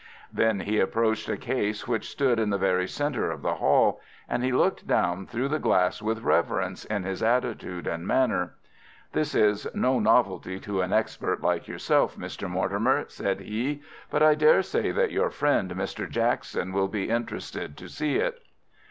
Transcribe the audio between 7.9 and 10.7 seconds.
manner. "This is no novelty